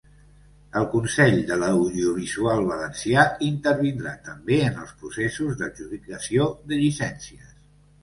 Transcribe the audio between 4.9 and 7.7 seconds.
processos d'adjudicació de llicències.